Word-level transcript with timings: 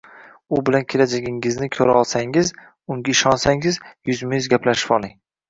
U 0.55 0.61
bilan 0.69 0.85
kelajagingizni 0.93 1.69
ko`rolsangiz, 1.75 2.49
unga 2.97 3.15
ishonsangiz 3.15 3.79
yuzma 4.11 4.41
yuz 4.43 4.51
gaplashib 4.57 4.99
oling 5.01 5.17